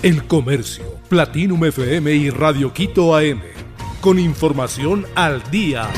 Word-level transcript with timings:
El 0.00 0.28
Comercio, 0.28 0.84
Platinum 1.08 1.64
FM 1.64 2.14
y 2.14 2.30
Radio 2.30 2.72
Quito 2.72 3.16
AM. 3.16 3.40
Con 4.00 4.20
información 4.20 5.04
al 5.16 5.42
día. 5.50 5.90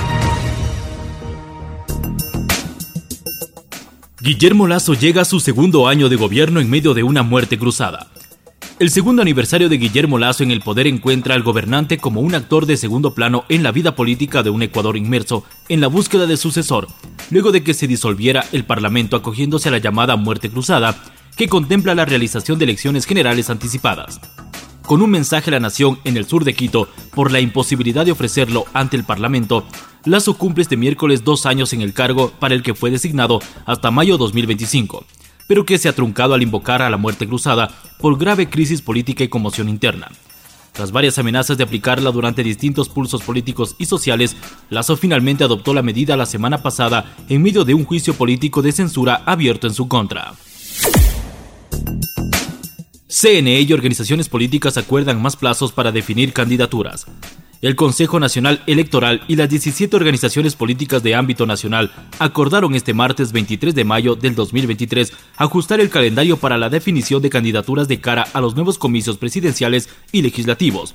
Guillermo 4.19 4.67
Lazo 4.67 4.95
llega 4.95 5.21
a 5.21 5.27
su 5.27 5.39
segundo 5.39 5.87
año 5.87 6.09
de 6.09 6.17
gobierno 6.17 6.61
en 6.61 6.71
medio 6.71 6.95
de 6.95 7.03
una 7.03 7.23
muerte 7.23 7.59
cruzada. 7.59 8.09
El 8.79 8.89
segundo 8.89 9.21
aniversario 9.21 9.69
de 9.69 9.77
Guillermo 9.77 10.19
Lazo 10.19 10.45
en 10.45 10.51
el 10.51 10.63
poder 10.63 10.87
encuentra 10.87 11.35
al 11.35 11.43
gobernante 11.43 11.99
como 11.99 12.23
un 12.23 12.35
actor 12.35 12.65
de 12.65 12.79
segundo 12.79 13.13
plano 13.13 13.45
en 13.51 13.63
la 13.63 13.71
vida 13.71 13.95
política 13.95 14.43
de 14.43 14.49
un 14.49 14.63
Ecuador 14.63 14.97
inmerso 14.97 15.45
en 15.69 15.83
la 15.83 15.89
búsqueda 15.89 16.27
de 16.27 16.39
sucesor, 16.39 16.89
luego 17.31 17.53
de 17.53 17.63
que 17.63 17.75
se 17.75 17.87
disolviera 17.87 18.47
el 18.53 18.65
Parlamento 18.65 19.15
acogiéndose 19.15 19.69
a 19.69 19.73
la 19.73 19.79
llamada 19.79 20.17
muerte 20.17 20.49
cruzada, 20.49 20.97
que 21.41 21.49
contempla 21.49 21.95
la 21.95 22.05
realización 22.05 22.59
de 22.59 22.67
elecciones 22.67 23.07
generales 23.07 23.49
anticipadas. 23.49 24.21
Con 24.83 25.01
un 25.01 25.09
mensaje 25.09 25.49
a 25.49 25.53
la 25.53 25.61
nación 25.61 25.99
en 26.05 26.19
el 26.19 26.27
sur 26.27 26.45
de 26.45 26.53
Quito 26.53 26.87
por 27.15 27.33
la 27.33 27.41
imposibilidad 27.41 28.05
de 28.05 28.13
ofrecerlo 28.13 28.67
ante 28.75 28.99
el 28.99 29.05
Parlamento, 29.05 29.65
Lazo 30.05 30.35
cumple 30.37 30.61
este 30.61 30.77
miércoles 30.77 31.25
dos 31.25 31.47
años 31.47 31.73
en 31.73 31.81
el 31.81 31.95
cargo 31.95 32.31
para 32.39 32.55
el 32.55 32.63
que 32.63 32.75
fue 32.75 32.91
designado 32.91 33.41
hasta 33.65 33.91
mayo 33.91 34.19
2025 34.19 35.07
pero 35.49 35.65
que 35.65 35.79
se 35.79 35.89
ha 35.89 35.95
truncado 35.95 36.35
al 36.35 36.43
invocar 36.43 36.83
a 36.83 36.91
la 36.91 36.99
muerte 36.99 37.27
cruzada 37.27 37.71
por 37.99 38.19
grave 38.19 38.51
crisis 38.51 38.83
política 38.83 39.25
y 39.25 39.29
conmoción 39.29 39.71
interna. 39.71 40.09
Tras 40.73 40.93
varias 40.93 41.19
amenazas 41.19 41.57
de 41.57 41.65
aplicarla 41.65 42.13
durante 42.13 42.45
distintos 42.45 42.91
pulsos 42.91 43.23
políticos 43.23 43.75
y 43.79 43.87
sociales, 43.87 44.37
Lazo 44.69 44.97
finalmente 44.97 45.43
adoptó 45.43 45.73
la 45.73 45.83
medida 45.83 46.19
la 46.19 46.27
semana 46.27 46.63
pasada 46.63 47.17
en 47.31 47.43
medio 47.43 47.65
de 47.65 47.73
un 47.73 47.87
juicio 47.87 48.13
político 48.13 48.61
de 48.61 48.73
censura 48.73 49.23
abierto 49.25 49.67
en 49.67 49.73
su 49.73 49.89
contra. 49.89 50.35
CNE 53.11 53.61
y 53.61 53.73
organizaciones 53.73 54.29
políticas 54.29 54.77
acuerdan 54.79 55.21
más 55.21 55.37
plazos 55.37 55.73
para 55.73 55.93
definir 55.93 56.33
candidaturas 56.33 57.07
el 57.63 57.77
Consejo 57.77 58.19
Nacional 58.19 58.63
Electoral 58.67 59.23
y 59.29 59.37
las 59.37 59.51
17 59.51 59.95
organizaciones 59.95 60.57
políticas 60.57 61.03
de 61.03 61.15
ámbito 61.15 61.45
nacional 61.45 61.93
acordaron 62.19 62.75
este 62.75 62.95
martes 62.95 63.33
23 63.33 63.75
de 63.75 63.85
mayo 63.85 64.17
del 64.17 64.35
2023 64.35 65.13
ajustar 65.37 65.81
el 65.81 65.91
calendario 65.91 66.39
para 66.39 66.57
la 66.57 66.71
definición 66.71 67.21
de 67.21 67.29
candidaturas 67.29 67.87
de 67.87 68.01
cara 68.01 68.27
a 68.33 68.41
los 68.41 68.55
nuevos 68.55 68.79
comicios 68.79 69.19
presidenciales 69.19 69.91
y 70.11 70.23
legislativos. 70.23 70.95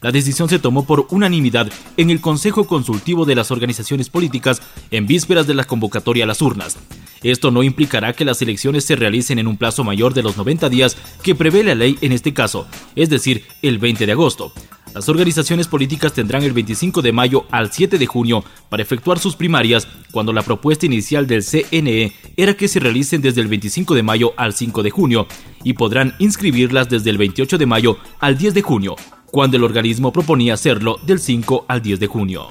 La 0.00 0.10
decisión 0.10 0.48
se 0.48 0.58
tomó 0.58 0.86
por 0.86 1.06
unanimidad 1.10 1.70
en 1.96 2.10
el 2.10 2.20
Consejo 2.20 2.66
Consultivo 2.66 3.24
de 3.24 3.34
las 3.34 3.50
Organizaciones 3.50 4.08
Políticas 4.08 4.62
en 4.90 5.06
vísperas 5.06 5.46
de 5.46 5.54
la 5.54 5.64
convocatoria 5.64 6.24
a 6.24 6.26
las 6.26 6.40
urnas. 6.40 6.78
Esto 7.22 7.50
no 7.50 7.62
implicará 7.62 8.12
que 8.12 8.24
las 8.24 8.40
elecciones 8.42 8.84
se 8.84 8.96
realicen 8.96 9.38
en 9.38 9.46
un 9.46 9.56
plazo 9.56 9.84
mayor 9.84 10.14
de 10.14 10.22
los 10.22 10.36
90 10.36 10.68
días 10.68 10.96
que 11.22 11.34
prevé 11.34 11.64
la 11.64 11.74
ley 11.74 11.98
en 12.00 12.12
este 12.12 12.34
caso, 12.34 12.66
es 12.94 13.10
decir, 13.10 13.44
el 13.62 13.78
20 13.78 14.06
de 14.06 14.12
agosto. 14.12 14.52
Las 14.96 15.10
organizaciones 15.10 15.68
políticas 15.68 16.14
tendrán 16.14 16.42
el 16.42 16.54
25 16.54 17.02
de 17.02 17.12
mayo 17.12 17.44
al 17.50 17.70
7 17.70 17.98
de 17.98 18.06
junio 18.06 18.42
para 18.70 18.82
efectuar 18.82 19.18
sus 19.18 19.36
primarias, 19.36 19.86
cuando 20.10 20.32
la 20.32 20.40
propuesta 20.40 20.86
inicial 20.86 21.26
del 21.26 21.44
CNE 21.44 22.14
era 22.34 22.54
que 22.54 22.66
se 22.66 22.80
realicen 22.80 23.20
desde 23.20 23.42
el 23.42 23.48
25 23.48 23.94
de 23.94 24.02
mayo 24.02 24.32
al 24.38 24.54
5 24.54 24.82
de 24.82 24.90
junio, 24.90 25.26
y 25.62 25.74
podrán 25.74 26.14
inscribirlas 26.18 26.88
desde 26.88 27.10
el 27.10 27.18
28 27.18 27.58
de 27.58 27.66
mayo 27.66 27.98
al 28.20 28.38
10 28.38 28.54
de 28.54 28.62
junio, 28.62 28.96
cuando 29.26 29.58
el 29.58 29.64
organismo 29.64 30.12
proponía 30.12 30.54
hacerlo 30.54 30.98
del 31.04 31.18
5 31.18 31.66
al 31.68 31.82
10 31.82 32.00
de 32.00 32.06
junio. 32.06 32.48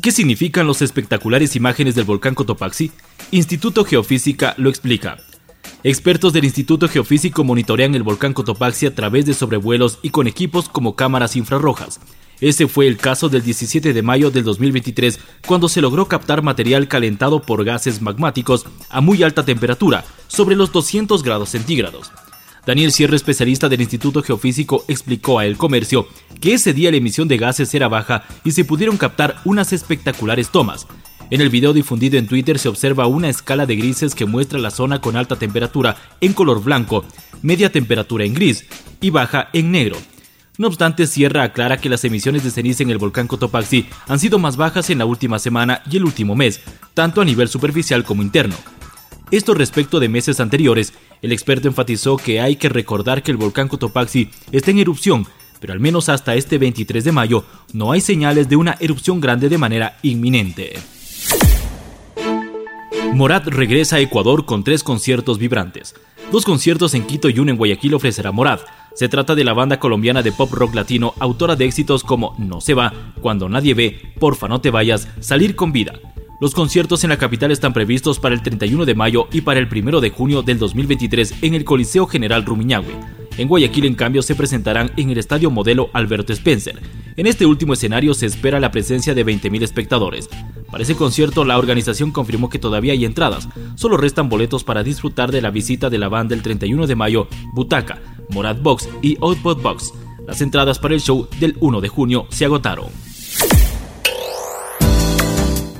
¿Qué 0.00 0.12
significan 0.12 0.66
los 0.66 0.80
espectaculares 0.80 1.56
imágenes 1.56 1.96
del 1.96 2.04
volcán 2.04 2.36
Cotopaxi? 2.36 2.92
Instituto 3.32 3.84
Geofísica 3.84 4.54
lo 4.56 4.70
explica. 4.70 5.16
Expertos 5.82 6.32
del 6.32 6.44
Instituto 6.44 6.88
Geofísico 6.88 7.42
monitorean 7.42 7.96
el 7.96 8.04
volcán 8.04 8.32
Cotopaxi 8.32 8.86
a 8.86 8.94
través 8.94 9.26
de 9.26 9.34
sobrevuelos 9.34 9.98
y 10.02 10.10
con 10.10 10.28
equipos 10.28 10.68
como 10.68 10.94
cámaras 10.94 11.34
infrarrojas. 11.34 11.98
Ese 12.40 12.68
fue 12.68 12.86
el 12.86 12.96
caso 12.96 13.28
del 13.28 13.42
17 13.42 13.92
de 13.92 14.02
mayo 14.02 14.30
del 14.30 14.44
2023, 14.44 15.18
cuando 15.44 15.68
se 15.68 15.80
logró 15.80 16.06
captar 16.06 16.42
material 16.42 16.86
calentado 16.86 17.42
por 17.42 17.64
gases 17.64 18.00
magmáticos 18.00 18.66
a 18.90 19.00
muy 19.00 19.24
alta 19.24 19.44
temperatura, 19.44 20.04
sobre 20.28 20.54
los 20.54 20.70
200 20.70 21.24
grados 21.24 21.48
centígrados. 21.48 22.12
Daniel 22.68 22.92
Sierra, 22.92 23.16
especialista 23.16 23.70
del 23.70 23.80
Instituto 23.80 24.22
Geofísico, 24.22 24.84
explicó 24.88 25.38
a 25.38 25.46
El 25.46 25.56
Comercio 25.56 26.06
que 26.40 26.54
ese 26.54 26.72
día 26.72 26.90
la 26.90 26.96
emisión 26.96 27.28
de 27.28 27.36
gases 27.36 27.74
era 27.74 27.88
baja 27.88 28.24
y 28.44 28.52
se 28.52 28.64
pudieron 28.64 28.96
captar 28.96 29.36
unas 29.44 29.72
espectaculares 29.72 30.50
tomas. 30.50 30.86
En 31.30 31.40
el 31.40 31.50
video 31.50 31.72
difundido 31.72 32.18
en 32.18 32.26
Twitter 32.26 32.58
se 32.58 32.68
observa 32.68 33.06
una 33.06 33.28
escala 33.28 33.66
de 33.66 33.76
grises 33.76 34.14
que 34.14 34.24
muestra 34.24 34.58
la 34.58 34.70
zona 34.70 35.00
con 35.00 35.16
alta 35.16 35.36
temperatura 35.36 35.96
en 36.20 36.32
color 36.32 36.62
blanco, 36.62 37.04
media 37.42 37.70
temperatura 37.70 38.24
en 38.24 38.34
gris 38.34 38.64
y 39.00 39.10
baja 39.10 39.50
en 39.52 39.70
negro. 39.70 39.98
No 40.56 40.66
obstante, 40.66 41.06
Sierra 41.06 41.44
aclara 41.44 41.76
que 41.76 41.88
las 41.88 42.02
emisiones 42.04 42.42
de 42.42 42.50
ceniza 42.50 42.82
en 42.82 42.90
el 42.90 42.98
volcán 42.98 43.28
Cotopaxi 43.28 43.86
han 44.08 44.18
sido 44.18 44.38
más 44.38 44.56
bajas 44.56 44.90
en 44.90 44.98
la 44.98 45.04
última 45.04 45.38
semana 45.38 45.82
y 45.88 45.98
el 45.98 46.04
último 46.04 46.34
mes, 46.34 46.60
tanto 46.94 47.20
a 47.20 47.24
nivel 47.24 47.48
superficial 47.48 48.02
como 48.04 48.22
interno. 48.22 48.56
Esto 49.30 49.54
respecto 49.54 50.00
de 50.00 50.08
meses 50.08 50.40
anteriores, 50.40 50.94
el 51.20 51.32
experto 51.32 51.68
enfatizó 51.68 52.16
que 52.16 52.40
hay 52.40 52.56
que 52.56 52.70
recordar 52.70 53.22
que 53.22 53.30
el 53.30 53.36
volcán 53.36 53.68
Cotopaxi 53.68 54.30
está 54.50 54.70
en 54.70 54.78
erupción, 54.78 55.26
pero 55.60 55.72
al 55.72 55.80
menos 55.80 56.08
hasta 56.08 56.34
este 56.34 56.58
23 56.58 57.04
de 57.04 57.12
mayo 57.12 57.44
no 57.72 57.92
hay 57.92 58.00
señales 58.00 58.48
de 58.48 58.56
una 58.56 58.76
erupción 58.80 59.20
grande 59.20 59.48
de 59.48 59.58
manera 59.58 59.98
inminente. 60.02 60.74
Morat 63.14 63.46
regresa 63.48 63.96
a 63.96 64.00
Ecuador 64.00 64.44
con 64.44 64.62
tres 64.62 64.84
conciertos 64.84 65.38
vibrantes. 65.38 65.94
Dos 66.30 66.44
conciertos 66.44 66.94
en 66.94 67.06
Quito 67.06 67.28
y 67.28 67.38
uno 67.38 67.50
en 67.50 67.56
Guayaquil 67.56 67.94
ofrecerá 67.94 68.32
Morat. 68.32 68.60
Se 68.94 69.08
trata 69.08 69.34
de 69.34 69.44
la 69.44 69.54
banda 69.54 69.80
colombiana 69.80 70.22
de 70.22 70.30
pop 70.30 70.52
rock 70.52 70.74
latino, 70.74 71.14
autora 71.18 71.56
de 71.56 71.64
éxitos 71.64 72.04
como 72.04 72.34
No 72.38 72.60
se 72.60 72.74
va, 72.74 72.92
Cuando 73.20 73.48
nadie 73.48 73.74
ve, 73.74 74.12
Porfa 74.20 74.46
no 74.46 74.60
te 74.60 74.70
vayas, 74.70 75.08
Salir 75.20 75.56
con 75.56 75.72
vida. 75.72 75.94
Los 76.40 76.54
conciertos 76.54 77.02
en 77.02 77.10
la 77.10 77.18
capital 77.18 77.50
están 77.50 77.72
previstos 77.72 78.20
para 78.20 78.34
el 78.34 78.42
31 78.42 78.84
de 78.84 78.94
mayo 78.94 79.26
y 79.32 79.40
para 79.40 79.58
el 79.58 79.66
1 79.66 80.00
de 80.00 80.10
junio 80.10 80.42
del 80.42 80.58
2023 80.58 81.42
en 81.42 81.54
el 81.54 81.64
Coliseo 81.64 82.06
General 82.06 82.44
Rumiñahui. 82.44 82.94
En 83.38 83.46
Guayaquil, 83.46 83.84
en 83.84 83.94
cambio, 83.94 84.20
se 84.20 84.34
presentarán 84.34 84.90
en 84.96 85.10
el 85.10 85.18
Estadio 85.18 85.50
Modelo 85.50 85.90
Alberto 85.92 86.32
Spencer. 86.32 86.82
En 87.16 87.28
este 87.28 87.46
último 87.46 87.72
escenario 87.72 88.12
se 88.12 88.26
espera 88.26 88.58
la 88.58 88.72
presencia 88.72 89.14
de 89.14 89.24
20.000 89.24 89.62
espectadores. 89.62 90.28
Para 90.70 90.82
ese 90.82 90.96
concierto, 90.96 91.44
la 91.44 91.56
organización 91.56 92.10
confirmó 92.10 92.50
que 92.50 92.58
todavía 92.58 92.92
hay 92.92 93.04
entradas. 93.04 93.48
Solo 93.76 93.96
restan 93.96 94.28
boletos 94.28 94.64
para 94.64 94.82
disfrutar 94.82 95.30
de 95.30 95.40
la 95.40 95.50
visita 95.50 95.88
de 95.88 95.98
la 95.98 96.08
banda 96.08 96.34
el 96.34 96.42
31 96.42 96.88
de 96.88 96.96
mayo, 96.96 97.28
Butaca, 97.54 98.02
Morad 98.30 98.56
Box 98.60 98.88
y 99.02 99.16
Output 99.20 99.62
Box. 99.62 99.94
Las 100.26 100.40
entradas 100.40 100.80
para 100.80 100.94
el 100.94 101.00
show 101.00 101.28
del 101.38 101.56
1 101.60 101.80
de 101.80 101.88
junio 101.88 102.26
se 102.30 102.44
agotaron. 102.44 102.86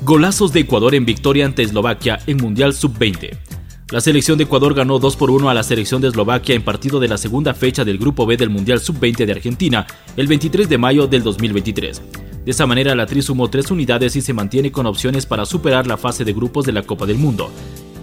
Golazos 0.05 0.53
de 0.53 0.61
Ecuador 0.61 0.95
en 0.95 1.05
victoria 1.05 1.45
ante 1.45 1.63
Eslovaquia 1.65 2.21
en 2.27 2.39
Mundial 2.39 2.73
Sub-20. 2.73 3.48
La 3.91 4.03
selección 4.03 4.37
de 4.37 4.45
Ecuador 4.45 4.75
ganó 4.75 4.99
2 4.99 5.17
por 5.17 5.31
1 5.31 5.49
a 5.49 5.55
la 5.55 5.63
selección 5.63 6.03
de 6.03 6.09
Eslovaquia 6.09 6.55
en 6.55 6.63
partido 6.63 7.01
de 7.01 7.09
la 7.09 7.17
segunda 7.17 7.55
fecha 7.55 7.87
del 7.87 7.97
Grupo 7.97 8.27
B 8.27 8.37
del 8.37 8.51
Mundial 8.51 8.81
Sub-20 8.81 9.25
de 9.25 9.33
Argentina 9.33 9.87
el 10.15 10.27
23 10.27 10.69
de 10.69 10.77
mayo 10.77 11.07
del 11.07 11.23
2023. 11.23 12.03
De 12.45 12.51
esa 12.51 12.67
manera, 12.67 12.95
la 12.95 13.07
Tri 13.07 13.23
sumó 13.23 13.49
tres 13.49 13.71
unidades 13.71 14.15
y 14.15 14.21
se 14.21 14.35
mantiene 14.35 14.71
con 14.71 14.85
opciones 14.85 15.25
para 15.25 15.47
superar 15.47 15.87
la 15.87 15.97
fase 15.97 16.27
de 16.27 16.35
grupos 16.35 16.67
de 16.67 16.73
la 16.73 16.83
Copa 16.83 17.07
del 17.07 17.17
Mundo. 17.17 17.51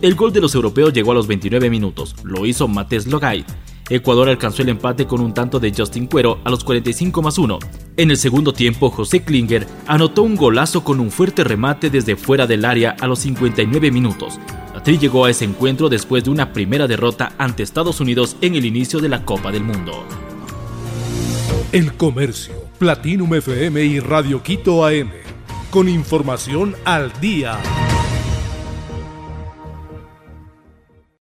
El 0.01 0.15
gol 0.15 0.33
de 0.33 0.41
los 0.41 0.55
europeos 0.55 0.91
llegó 0.91 1.11
a 1.11 1.15
los 1.15 1.27
29 1.27 1.69
minutos, 1.69 2.15
lo 2.23 2.47
hizo 2.47 2.67
Mates 2.67 3.05
Logay. 3.05 3.45
Ecuador 3.87 4.27
alcanzó 4.27 4.63
el 4.63 4.69
empate 4.69 5.05
con 5.05 5.21
un 5.21 5.35
tanto 5.35 5.59
de 5.59 5.71
Justin 5.71 6.07
Cuero 6.07 6.39
a 6.43 6.49
los 6.49 6.63
45 6.63 7.21
más 7.21 7.37
1. 7.37 7.59
En 7.97 8.09
el 8.09 8.17
segundo 8.17 8.53
tiempo, 8.53 8.89
José 8.89 9.23
Klinger 9.23 9.67
anotó 9.85 10.23
un 10.23 10.35
golazo 10.35 10.83
con 10.83 10.99
un 10.99 11.11
fuerte 11.11 11.43
remate 11.43 11.91
desde 11.91 12.15
fuera 12.15 12.47
del 12.47 12.65
área 12.65 12.95
a 12.99 13.05
los 13.05 13.19
59 13.19 13.91
minutos. 13.91 14.39
Tri 14.85 14.99
llegó 14.99 15.25
a 15.25 15.31
ese 15.31 15.45
encuentro 15.45 15.89
después 15.89 16.23
de 16.23 16.29
una 16.29 16.53
primera 16.53 16.85
derrota 16.85 17.33
ante 17.39 17.63
Estados 17.63 17.99
Unidos 18.01 18.37
en 18.41 18.53
el 18.53 18.65
inicio 18.65 18.99
de 18.99 19.09
la 19.09 19.25
Copa 19.25 19.51
del 19.51 19.63
Mundo. 19.63 20.05
El 21.71 21.93
Comercio, 21.93 22.53
Platinum 22.77 23.33
FM 23.33 23.83
y 23.83 23.99
Radio 23.99 24.43
Quito 24.43 24.85
AM. 24.85 25.09
Con 25.71 25.89
información 25.89 26.75
al 26.85 27.11
día. 27.19 27.57